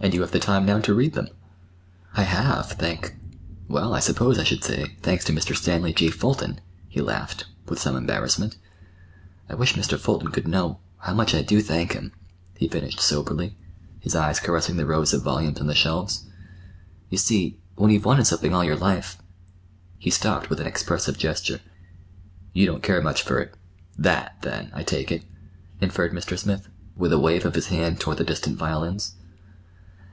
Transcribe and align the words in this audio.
"And 0.00 0.14
you 0.14 0.20
have 0.20 0.30
the 0.30 0.38
time 0.38 0.64
now 0.64 0.78
to 0.82 0.94
read 0.94 1.14
them." 1.14 1.26
"I 2.14 2.22
have, 2.22 2.70
thank—Well, 2.70 3.92
I 3.92 3.98
suppose 3.98 4.38
I 4.38 4.44
should 4.44 4.62
say 4.62 4.96
thanks 5.02 5.24
to 5.24 5.32
Mr. 5.32 5.56
Stanley 5.56 5.92
G. 5.92 6.08
Fulton," 6.08 6.60
he 6.88 7.00
laughed, 7.00 7.46
with 7.66 7.80
some 7.80 7.96
embarrassment. 7.96 8.56
"I 9.48 9.56
wish 9.56 9.74
Mr. 9.74 9.98
Fulton 9.98 10.30
could 10.30 10.46
know—how 10.46 11.14
much 11.14 11.34
I 11.34 11.42
do 11.42 11.60
thank 11.60 11.92
him," 11.94 12.12
he 12.56 12.68
finished 12.68 13.00
soberly, 13.00 13.56
his 13.98 14.14
eyes 14.14 14.38
caressing 14.38 14.76
the 14.76 14.86
rows 14.86 15.12
of 15.12 15.22
volumes 15.24 15.58
on 15.60 15.66
the 15.66 15.74
shelves. 15.74 16.26
"You 17.10 17.18
see, 17.18 17.58
when 17.74 17.90
you've 17.90 18.04
wanted 18.06 18.28
something 18.28 18.54
all 18.54 18.64
your 18.64 18.76
life—" 18.76 19.18
He 19.98 20.10
stopped 20.10 20.48
with 20.48 20.60
an 20.60 20.66
expressive 20.66 21.18
gesture. 21.18 21.60
"You 22.52 22.66
don't 22.66 22.84
care 22.84 23.02
much 23.02 23.24
for—that, 23.24 24.42
then, 24.42 24.70
I 24.72 24.84
take 24.84 25.10
it," 25.10 25.24
inferred 25.80 26.12
Mr. 26.12 26.38
Smith, 26.38 26.68
with 26.96 27.12
a 27.12 27.18
wave 27.18 27.44
of 27.44 27.56
his 27.56 27.66
hand 27.66 27.98
toward 27.98 28.18
the 28.18 28.24
distant 28.24 28.56
violins. 28.56 29.14